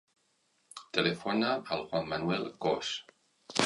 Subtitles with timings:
[0.99, 2.95] Telefona al Juan manuel Cos.